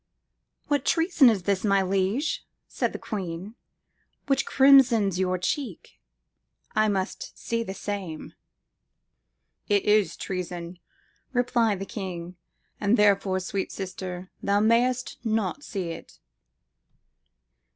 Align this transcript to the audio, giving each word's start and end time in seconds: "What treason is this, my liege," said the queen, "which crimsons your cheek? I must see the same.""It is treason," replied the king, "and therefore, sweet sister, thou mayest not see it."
"What 0.67 0.83
treason 0.83 1.29
is 1.29 1.43
this, 1.43 1.63
my 1.63 1.83
liege," 1.83 2.43
said 2.67 2.91
the 2.91 2.97
queen, 2.97 3.53
"which 4.25 4.47
crimsons 4.47 5.19
your 5.19 5.37
cheek? 5.37 5.99
I 6.75 6.87
must 6.87 7.37
see 7.37 7.61
the 7.61 7.75
same.""It 7.75 8.33
is 9.85 10.17
treason," 10.17 10.79
replied 11.33 11.77
the 11.77 11.85
king, 11.85 12.35
"and 12.79 12.97
therefore, 12.97 13.39
sweet 13.39 13.71
sister, 13.71 14.31
thou 14.41 14.59
mayest 14.59 15.19
not 15.23 15.61
see 15.61 15.89
it." 15.91 16.17